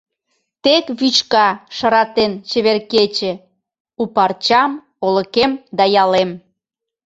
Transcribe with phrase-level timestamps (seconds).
[0.63, 3.33] Тек вӱчка, шыратен, чевер кече
[4.01, 4.71] У парчам,
[5.05, 6.29] олыкем да ялем.